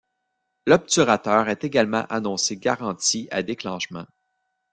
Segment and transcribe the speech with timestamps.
[0.65, 4.07] L'obturateur est également annoncé garanti à déclenchements.